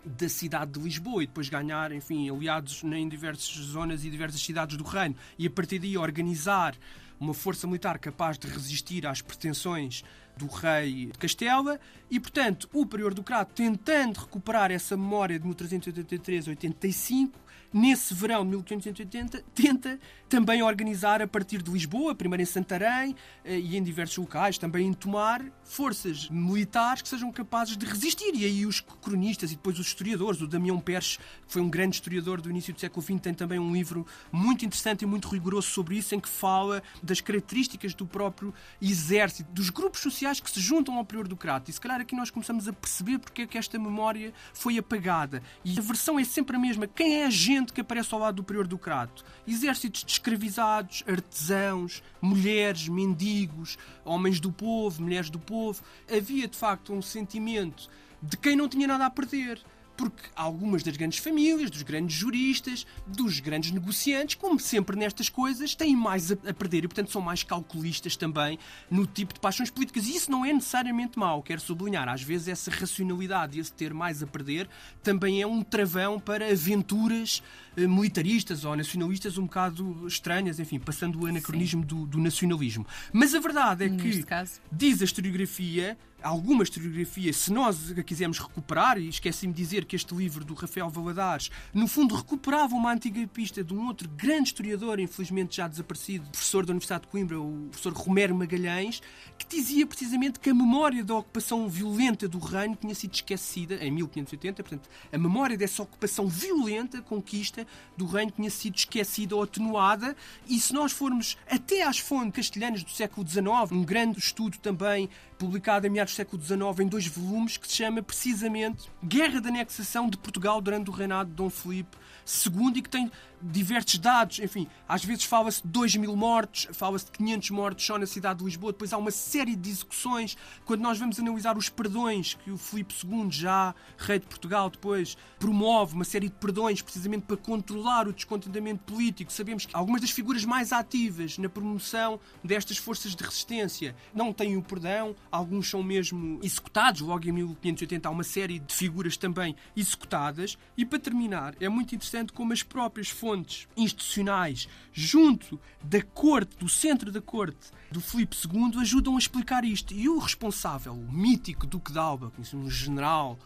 da 0.06 0.28
cidade 0.28 0.72
de 0.72 0.80
Lisboa 0.80 1.22
e 1.22 1.26
depois 1.26 1.48
ganhar, 1.48 1.90
enfim, 1.90 2.30
aliados 2.30 2.82
em 2.84 3.08
diversas 3.08 3.48
zonas 3.48 4.04
e 4.04 4.10
diversas 4.10 4.40
cidades 4.40 4.76
do 4.76 4.84
reino. 4.84 5.16
E 5.36 5.46
a 5.46 5.50
partir 5.50 5.80
daí 5.80 5.98
organizar 5.98 6.76
uma 7.18 7.34
força 7.34 7.66
militar 7.66 7.98
capaz 7.98 8.38
de 8.38 8.46
resistir 8.46 9.06
às 9.06 9.20
pretensões 9.20 10.04
do 10.36 10.46
rei 10.46 11.06
de 11.06 11.18
Castela. 11.18 11.80
E, 12.10 12.20
portanto, 12.20 12.68
o 12.72 12.86
prior 12.86 13.12
do 13.12 13.22
Crato, 13.22 13.54
tentando 13.54 14.20
recuperar 14.20 14.70
essa 14.70 14.96
memória 14.96 15.38
de 15.38 15.48
1383-85, 15.48 17.30
nesse 17.76 18.14
verão 18.14 18.42
de 18.42 18.50
1580, 18.52 19.44
tenta 19.54 20.00
também 20.30 20.62
organizar 20.62 21.20
a 21.20 21.26
partir 21.26 21.62
de 21.62 21.70
Lisboa, 21.70 22.14
primeiro 22.14 22.42
em 22.42 22.46
Santarém 22.46 23.14
eh, 23.44 23.58
e 23.58 23.76
em 23.76 23.82
diversos 23.82 24.16
locais, 24.16 24.56
também 24.56 24.86
em 24.86 24.94
Tomar, 24.94 25.44
forças 25.62 26.28
militares 26.30 27.02
que 27.02 27.08
sejam 27.08 27.30
capazes 27.30 27.76
de 27.76 27.84
resistir. 27.84 28.34
E 28.34 28.46
aí 28.46 28.64
os 28.64 28.80
cronistas 28.80 29.52
e 29.52 29.56
depois 29.56 29.78
os 29.78 29.88
historiadores, 29.88 30.40
o 30.40 30.46
Damião 30.46 30.80
Pérez, 30.80 31.18
que 31.46 31.52
foi 31.52 31.60
um 31.60 31.68
grande 31.68 31.96
historiador 31.96 32.40
do 32.40 32.50
início 32.50 32.72
do 32.72 32.80
século 32.80 33.02
XX, 33.02 33.20
tem 33.20 33.34
também 33.34 33.58
um 33.58 33.72
livro 33.72 34.06
muito 34.32 34.64
interessante 34.64 35.02
e 35.02 35.06
muito 35.06 35.28
rigoroso 35.28 35.68
sobre 35.68 35.98
isso, 35.98 36.14
em 36.14 36.20
que 36.20 36.28
fala 36.28 36.82
das 37.02 37.20
características 37.20 37.92
do 37.92 38.06
próprio 38.06 38.54
exército, 38.80 39.52
dos 39.52 39.68
grupos 39.68 40.00
sociais 40.00 40.40
que 40.40 40.50
se 40.50 40.60
juntam 40.60 40.96
ao 40.96 41.04
prior 41.04 41.28
do 41.28 41.36
Crato. 41.36 41.70
E 41.70 41.74
se 41.74 41.80
calhar 41.80 42.00
aqui 42.00 42.16
nós 42.16 42.30
começamos 42.30 42.66
a 42.66 42.72
perceber 42.72 43.18
porque 43.18 43.42
é 43.42 43.46
que 43.46 43.58
esta 43.58 43.78
memória 43.78 44.32
foi 44.54 44.78
apagada. 44.78 45.42
E 45.62 45.78
a 45.78 45.82
versão 45.82 46.18
é 46.18 46.24
sempre 46.24 46.56
a 46.56 46.58
mesma. 46.58 46.86
Quem 46.86 47.20
é 47.20 47.26
a 47.26 47.30
gente 47.30 47.65
que 47.72 47.80
aparece 47.80 48.14
ao 48.14 48.20
lado 48.20 48.36
do 48.36 48.44
prior 48.44 48.66
do 48.66 48.78
Crato? 48.78 49.24
Exércitos 49.46 50.04
de 50.04 50.12
escravizados, 50.12 51.04
artesãos, 51.06 52.02
mulheres, 52.20 52.88
mendigos, 52.88 53.78
homens 54.04 54.40
do 54.40 54.52
povo, 54.52 55.02
mulheres 55.02 55.30
do 55.30 55.38
povo. 55.38 55.82
Havia 56.10 56.48
de 56.48 56.56
facto 56.56 56.92
um 56.92 57.02
sentimento 57.02 57.88
de 58.22 58.36
quem 58.36 58.56
não 58.56 58.68
tinha 58.68 58.86
nada 58.86 59.06
a 59.06 59.10
perder 59.10 59.60
porque 59.96 60.22
algumas 60.34 60.82
das 60.82 60.96
grandes 60.96 61.18
famílias, 61.18 61.70
dos 61.70 61.82
grandes 61.82 62.16
juristas, 62.16 62.86
dos 63.06 63.40
grandes 63.40 63.70
negociantes, 63.70 64.34
como 64.34 64.60
sempre 64.60 64.96
nestas 64.96 65.28
coisas, 65.28 65.74
têm 65.74 65.96
mais 65.96 66.30
a 66.30 66.36
perder 66.54 66.84
e, 66.84 66.88
portanto, 66.88 67.10
são 67.10 67.22
mais 67.22 67.42
calculistas 67.42 68.16
também 68.16 68.58
no 68.90 69.06
tipo 69.06 69.34
de 69.34 69.40
paixões 69.40 69.70
políticas. 69.70 70.06
E 70.06 70.16
isso 70.16 70.30
não 70.30 70.44
é 70.44 70.52
necessariamente 70.52 71.18
mau, 71.18 71.42
quero 71.42 71.60
sublinhar. 71.60 72.08
Às 72.08 72.22
vezes, 72.22 72.48
essa 72.48 72.70
racionalidade 72.70 73.56
e 73.56 73.60
esse 73.60 73.72
ter 73.72 73.94
mais 73.94 74.22
a 74.22 74.26
perder 74.26 74.68
também 75.02 75.40
é 75.40 75.46
um 75.46 75.62
travão 75.62 76.20
para 76.20 76.50
aventuras 76.50 77.42
eh, 77.76 77.86
militaristas 77.86 78.64
ou 78.64 78.76
nacionalistas 78.76 79.38
um 79.38 79.44
bocado 79.44 80.06
estranhas, 80.06 80.58
enfim, 80.58 80.78
passando 80.78 81.22
o 81.22 81.26
anacronismo 81.26 81.84
do, 81.84 82.06
do, 82.06 82.18
nacionalismo. 82.18 82.86
Mas 83.12 83.34
a 83.34 83.40
verdade 83.40 83.84
é 83.84 83.88
que, 83.88 84.24
diz 84.70 85.00
a 85.00 85.04
historiografia, 85.04 85.96
alguma 86.22 86.62
historiografia, 86.62 87.32
se 87.32 87.52
nós 87.52 87.92
a 87.96 88.02
quisermos 88.02 88.38
recuperar, 88.38 88.98
e 88.98 89.08
esqueci-me 89.08 89.52
de 89.52 89.62
dizer 89.62 89.84
que 89.84 89.96
este 89.96 90.14
livro 90.14 90.44
do 90.44 90.54
Rafael 90.54 90.88
Valadares, 90.88 91.50
no 91.72 91.86
fundo, 91.86 92.14
recuperava 92.14 92.74
uma 92.74 92.92
antiga 92.92 93.24
pista 93.28 93.62
de 93.62 93.74
um 93.74 93.86
outro 93.86 94.08
grande 94.08 94.48
historiador, 94.48 94.98
infelizmente 94.98 95.56
já 95.56 95.68
desaparecido, 95.68 96.28
professor 96.30 96.64
da 96.64 96.72
Universidade 96.72 97.02
de 97.02 97.08
Coimbra, 97.08 97.40
o 97.40 97.68
professor 97.70 97.92
Romero 97.92 98.34
Magalhães, 98.34 99.00
que 99.38 99.46
dizia 99.46 99.86
precisamente 99.86 100.40
que 100.40 100.50
a 100.50 100.54
memória 100.54 101.04
da 101.04 101.14
ocupação 101.14 101.68
violenta 101.68 102.26
do 102.28 102.38
reino 102.38 102.76
tinha 102.76 102.94
sido 102.94 103.14
esquecida 103.14 103.76
em 103.76 103.90
1580, 103.90 104.62
portanto, 104.62 104.88
a 105.12 105.18
memória 105.18 105.56
dessa 105.56 105.82
ocupação 105.82 106.26
violenta, 106.26 107.02
conquista, 107.02 107.66
do 107.96 108.06
reino 108.06 108.30
tinha 108.30 108.50
sido 108.50 108.76
esquecida 108.76 109.36
ou 109.36 109.42
atenuada, 109.42 110.16
e 110.48 110.58
se 110.58 110.72
nós 110.72 110.92
formos 110.92 111.36
até 111.48 111.82
às 111.82 111.98
fontes 111.98 112.26
castelhanas 112.32 112.82
do 112.82 112.90
século 112.90 113.26
XIX, 113.26 113.72
um 113.72 113.84
grande 113.84 114.18
estudo 114.18 114.58
também 114.58 115.08
publicado 115.38 115.86
em 115.86 115.90
do 116.06 116.10
século 116.10 116.42
XIX 116.42 116.80
em 116.80 116.88
dois 116.88 117.06
volumes, 117.06 117.56
que 117.56 117.68
se 117.68 117.76
chama 117.76 118.02
precisamente 118.02 118.90
Guerra 119.04 119.40
de 119.40 119.48
Anexação 119.48 120.08
de 120.08 120.16
Portugal 120.16 120.60
durante 120.60 120.88
o 120.88 120.92
reinado 120.92 121.30
de 121.30 121.36
Dom 121.36 121.50
Filipe 121.50 121.96
II 122.26 122.72
e 122.76 122.82
que 122.82 122.88
tem 122.88 123.10
diversos 123.40 123.98
dados. 123.98 124.38
Enfim, 124.38 124.66
às 124.88 125.04
vezes 125.04 125.24
fala-se 125.24 125.62
de 125.62 125.68
2 125.68 125.96
mil 125.96 126.16
mortos, 126.16 126.68
fala-se 126.72 127.06
de 127.06 127.12
500 127.12 127.50
mortos 127.50 127.86
só 127.86 127.98
na 127.98 128.06
cidade 128.06 128.38
de 128.40 128.44
Lisboa. 128.44 128.72
Depois 128.72 128.92
há 128.92 128.98
uma 128.98 129.10
série 129.10 129.54
de 129.54 129.70
execuções. 129.70 130.36
Quando 130.64 130.80
nós 130.80 130.98
vamos 130.98 131.18
analisar 131.18 131.56
os 131.56 131.68
perdões 131.68 132.34
que 132.34 132.50
o 132.50 132.56
Filipe 132.56 132.94
II, 133.04 133.30
já 133.30 133.74
rei 133.98 134.18
de 134.18 134.26
Portugal, 134.26 134.70
depois 134.70 135.16
promove 135.38 135.94
uma 135.94 136.04
série 136.04 136.28
de 136.28 136.34
perdões 136.34 136.82
precisamente 136.82 137.22
para 137.22 137.36
controlar 137.36 138.08
o 138.08 138.12
descontentamento 138.12 138.84
político. 138.84 139.32
Sabemos 139.32 139.66
que 139.66 139.76
algumas 139.76 140.00
das 140.00 140.10
figuras 140.10 140.44
mais 140.44 140.72
ativas 140.72 141.38
na 141.38 141.48
promoção 141.48 142.18
destas 142.42 142.78
forças 142.78 143.14
de 143.14 143.22
resistência 143.22 143.94
não 144.14 144.32
têm 144.32 144.56
o 144.56 144.62
perdão, 144.62 145.14
alguns 145.30 145.68
são 145.68 145.82
mesmo 145.96 146.38
executados. 146.42 147.00
Logo 147.00 147.26
em 147.26 147.32
1580 147.32 148.08
há 148.08 148.12
uma 148.12 148.24
série 148.24 148.58
de 148.58 148.74
figuras 148.74 149.16
também 149.16 149.56
executadas. 149.76 150.58
E 150.76 150.84
para 150.84 150.98
terminar, 150.98 151.54
é 151.60 151.68
muito 151.68 151.94
interessante 151.94 152.32
como 152.32 152.52
as 152.52 152.62
próprias 152.62 153.08
fontes 153.08 153.66
institucionais 153.76 154.68
junto 154.92 155.58
da 155.82 156.02
corte, 156.02 156.56
do 156.58 156.68
centro 156.68 157.10
da 157.10 157.20
corte 157.20 157.70
do 157.90 158.00
Filipe 158.00 158.36
II, 158.36 158.80
ajudam 158.80 159.16
a 159.16 159.18
explicar 159.18 159.64
isto. 159.64 159.94
E 159.94 160.08
o 160.08 160.18
responsável, 160.18 160.92
o 160.92 161.12
mítico 161.12 161.66
Duque 161.66 161.92
de 161.92 161.98
Alba, 161.98 162.32
um 162.54 162.68
general 162.68 163.38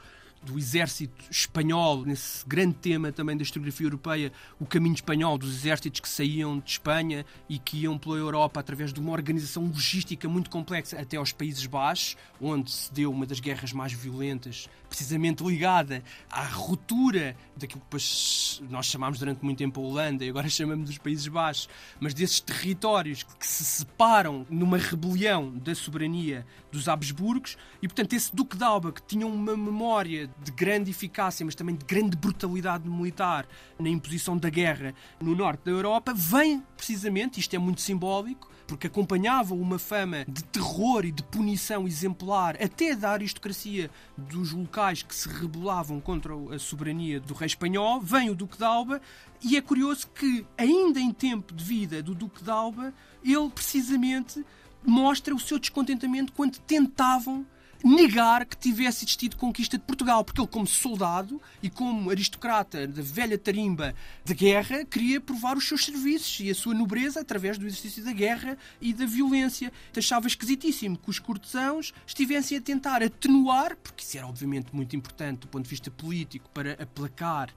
do 0.42 0.58
exército 0.58 1.24
espanhol, 1.30 2.04
nesse 2.04 2.46
grande 2.46 2.74
tema 2.74 3.12
também 3.12 3.36
da 3.36 3.42
historiografia 3.42 3.86
europeia, 3.86 4.32
o 4.58 4.64
caminho 4.64 4.94
espanhol, 4.94 5.36
dos 5.36 5.54
exércitos 5.54 6.00
que 6.00 6.08
saíam 6.08 6.58
de 6.58 6.70
Espanha 6.70 7.26
e 7.48 7.58
que 7.58 7.82
iam 7.82 7.98
pela 7.98 8.16
Europa 8.16 8.58
através 8.58 8.92
de 8.92 9.00
uma 9.00 9.12
organização 9.12 9.66
logística 9.66 10.28
muito 10.28 10.48
complexa 10.48 10.98
até 10.98 11.18
aos 11.18 11.32
Países 11.32 11.66
Baixos, 11.66 12.16
onde 12.40 12.70
se 12.70 12.92
deu 12.92 13.12
uma 13.12 13.26
das 13.26 13.38
guerras 13.38 13.72
mais 13.72 13.92
violentas, 13.92 14.68
precisamente 14.88 15.44
ligada 15.44 16.02
à 16.30 16.44
ruptura 16.44 17.36
daquilo 17.56 17.82
que 17.90 18.64
nós 18.70 18.86
chamámos 18.86 19.18
durante 19.18 19.44
muito 19.44 19.58
tempo 19.58 19.80
a 19.80 19.84
Holanda 19.84 20.24
e 20.24 20.30
agora 20.30 20.48
chamamos 20.50 20.86
dos 20.86 20.98
Países 20.98 21.28
Baixos, 21.28 21.68
mas 22.00 22.14
desses 22.14 22.40
territórios 22.40 23.22
que 23.22 23.46
se 23.46 23.64
separam 23.64 24.46
numa 24.48 24.78
rebelião 24.78 25.50
da 25.58 25.74
soberania 25.74 26.46
dos 26.72 26.88
Habsburgos 26.88 27.58
e, 27.82 27.88
portanto, 27.88 28.14
esse 28.14 28.34
Duque 28.34 28.56
de 28.56 28.64
Alba 28.64 28.92
que 28.92 29.02
tinha 29.02 29.26
uma 29.26 29.56
memória 29.56 30.29
de 30.42 30.50
grande 30.50 30.90
eficácia, 30.90 31.44
mas 31.44 31.54
também 31.54 31.74
de 31.74 31.84
grande 31.84 32.16
brutalidade 32.16 32.88
militar 32.88 33.46
na 33.78 33.88
imposição 33.88 34.36
da 34.36 34.48
guerra 34.48 34.94
no 35.20 35.34
norte 35.34 35.64
da 35.64 35.70
Europa, 35.70 36.12
vem 36.14 36.62
precisamente, 36.76 37.40
isto 37.40 37.54
é 37.54 37.58
muito 37.58 37.80
simbólico, 37.80 38.50
porque 38.66 38.86
acompanhava 38.86 39.52
uma 39.52 39.80
fama 39.80 40.24
de 40.28 40.44
terror 40.44 41.04
e 41.04 41.10
de 41.10 41.24
punição 41.24 41.88
exemplar 41.88 42.56
até 42.62 42.94
da 42.94 43.10
aristocracia 43.10 43.90
dos 44.16 44.52
locais 44.52 45.02
que 45.02 45.12
se 45.12 45.28
rebelavam 45.28 46.00
contra 46.00 46.32
a 46.54 46.58
soberania 46.58 47.18
do 47.18 47.34
rei 47.34 47.46
espanhol, 47.46 48.00
vem 48.00 48.30
o 48.30 48.34
Duque 48.34 48.56
de 48.56 48.64
Alba 48.64 49.02
e 49.42 49.56
é 49.56 49.60
curioso 49.60 50.06
que, 50.14 50.46
ainda 50.56 51.00
em 51.00 51.12
tempo 51.12 51.52
de 51.52 51.64
vida 51.64 52.00
do 52.00 52.14
Duque 52.14 52.44
de 52.44 52.50
Alba, 52.50 52.94
ele 53.24 53.50
precisamente 53.50 54.44
mostra 54.86 55.34
o 55.34 55.40
seu 55.40 55.58
descontentamento 55.58 56.32
quando 56.32 56.58
tentavam 56.60 57.44
negar 57.84 58.44
que 58.44 58.56
tivesse 58.56 59.04
existido 59.04 59.36
conquista 59.36 59.78
de 59.78 59.84
Portugal, 59.84 60.24
porque 60.24 60.40
ele, 60.40 60.48
como 60.48 60.66
soldado 60.66 61.40
e 61.62 61.70
como 61.70 62.10
aristocrata 62.10 62.86
da 62.86 63.02
velha 63.02 63.38
tarimba 63.38 63.94
de 64.24 64.34
guerra, 64.34 64.84
queria 64.84 65.20
provar 65.20 65.56
os 65.56 65.66
seus 65.66 65.84
serviços 65.84 66.40
e 66.40 66.50
a 66.50 66.54
sua 66.54 66.74
nobreza 66.74 67.20
através 67.20 67.58
do 67.58 67.66
exercício 67.66 68.04
da 68.04 68.12
guerra 68.12 68.56
e 68.80 68.92
da 68.92 69.06
violência. 69.06 69.72
Achava 69.96 70.26
esquisitíssimo 70.26 70.96
que 70.96 71.10
os 71.10 71.18
cortesãos 71.18 71.92
estivessem 72.06 72.58
a 72.58 72.60
tentar 72.60 73.02
atenuar, 73.02 73.76
porque 73.76 74.02
isso 74.02 74.16
era 74.16 74.26
obviamente 74.26 74.74
muito 74.74 74.94
importante 74.96 75.40
do 75.40 75.48
ponto 75.48 75.64
de 75.64 75.70
vista 75.70 75.90
político, 75.90 76.48
para 76.50 76.72
aplacar 76.82 77.50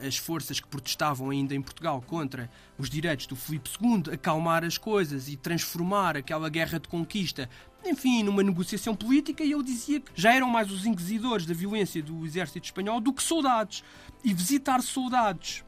as 0.00 0.16
forças 0.16 0.60
que 0.60 0.68
protestavam 0.68 1.30
ainda 1.30 1.54
em 1.54 1.62
Portugal 1.62 2.02
contra 2.06 2.50
os 2.76 2.88
direitos 2.88 3.26
do 3.26 3.34
Filipe 3.34 3.68
II, 3.80 4.14
acalmar 4.14 4.64
as 4.64 4.78
coisas 4.78 5.28
e 5.28 5.36
transformar 5.36 6.16
aquela 6.16 6.48
guerra 6.48 6.78
de 6.78 6.88
conquista, 6.88 7.50
enfim, 7.84 8.22
numa 8.22 8.42
negociação 8.42 8.94
política, 8.94 9.44
e 9.44 9.52
eu 9.52 9.62
dizia 9.62 10.00
que 10.00 10.10
já 10.14 10.34
eram 10.34 10.48
mais 10.48 10.70
os 10.70 10.84
inquisidores 10.84 11.46
da 11.46 11.54
violência 11.54 12.02
do 12.02 12.24
exército 12.24 12.66
espanhol 12.66 13.00
do 13.00 13.12
que 13.12 13.22
soldados. 13.22 13.82
E 14.24 14.34
visitar 14.34 14.82
soldados 14.82 15.64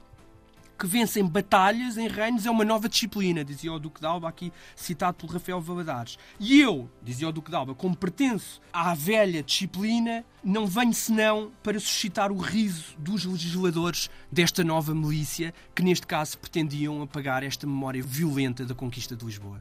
que 0.81 0.87
vencem 0.87 1.26
batalhas 1.26 1.99
em 1.99 2.09
reinos 2.09 2.47
é 2.47 2.50
uma 2.50 2.64
nova 2.64 2.88
disciplina, 2.88 3.45
dizia 3.45 3.71
o 3.71 3.79
Duque 3.79 4.00
de 4.00 4.07
Alba, 4.07 4.31
aqui 4.31 4.50
citado 4.75 5.19
pelo 5.19 5.31
Rafael 5.35 5.61
Valadares. 5.61 6.19
E 6.40 6.59
eu, 6.59 6.90
dizia 7.02 7.29
o 7.29 7.33
Duque 7.33 7.50
de 7.50 7.57
Alba, 7.57 7.75
como 7.75 7.95
pertenço 7.95 8.62
à 8.73 8.95
velha 8.95 9.43
disciplina, 9.43 10.25
não 10.43 10.67
venho 10.67 10.95
senão 10.95 11.52
para 11.62 11.79
suscitar 11.79 12.33
o 12.33 12.38
riso 12.38 12.97
dos 12.99 13.26
legisladores 13.26 14.09
desta 14.33 14.64
nova 14.64 14.95
milícia, 14.95 15.52
que 15.75 15.83
neste 15.83 16.07
caso 16.07 16.38
pretendiam 16.38 17.02
apagar 17.02 17.43
esta 17.43 17.67
memória 17.67 18.02
violenta 18.02 18.64
da 18.64 18.75
conquista 18.75 19.14
de 19.14 19.26
Lisboa. 19.26 19.61